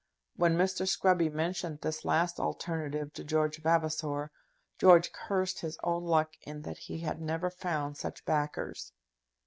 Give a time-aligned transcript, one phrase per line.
[0.35, 0.87] When Mr.
[0.89, 4.31] Scruby mentioned this last alternative to George Vavasor,
[4.79, 8.93] George cursed his own luck in that he had never found such backers.